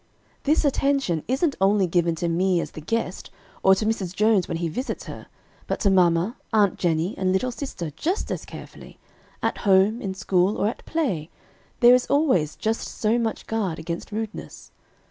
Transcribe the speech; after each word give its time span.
"This 0.45 0.65
attention 0.65 1.21
isn't 1.27 1.55
only 1.61 1.85
given 1.85 2.15
to 2.15 2.27
me 2.27 2.59
as 2.59 2.71
the 2.71 2.81
guest, 2.81 3.29
or 3.61 3.75
to 3.75 3.85
Mrs. 3.85 4.15
Jones 4.15 4.47
when 4.47 4.57
he 4.57 4.67
visits 4.67 5.03
her, 5.03 5.27
but 5.67 5.79
to 5.81 5.91
mamma, 5.91 6.37
Aunt 6.51 6.79
Jenny, 6.79 7.13
and 7.19 7.31
little 7.31 7.51
sister, 7.51 7.91
just 7.91 8.31
as 8.31 8.43
carefully; 8.43 8.97
at 9.43 9.59
home, 9.59 10.01
in 10.01 10.15
school, 10.15 10.57
or 10.57 10.67
at 10.67 10.83
play, 10.87 11.29
there 11.81 11.93
is 11.93 12.07
always 12.07 12.55
just 12.55 12.87
so 12.87 13.19
much 13.19 13.45
guard 13.45 13.77
against 13.77 14.11
rudeness. 14.11 14.71